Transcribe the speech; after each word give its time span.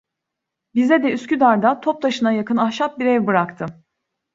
Bize 0.75 1.03
de 1.03 1.11
Üsküdar'da, 1.11 1.81
Toptaşı'na 1.81 2.31
yakın 2.31 2.57
ahşap 2.57 2.99
bir 2.99 3.05
ev 3.05 3.27
bıraktı. 3.27 3.65